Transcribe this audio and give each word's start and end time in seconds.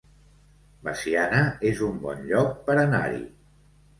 Veciana 0.87 1.41
es 1.71 1.83
un 1.87 2.01
bon 2.05 2.25
lloc 2.31 2.57
per 2.71 2.79
anar-hi 2.87 3.23